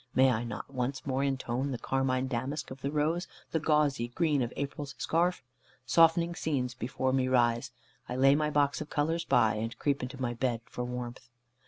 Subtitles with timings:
[0.15, 4.41] May I not once more intone the carmine damask of the rose, the gauzy green
[4.41, 5.43] of April's scarf?
[5.85, 7.69] Softening scenes before me rise.
[8.09, 11.29] I lay my box of colours by, and creep into my bed for warmth.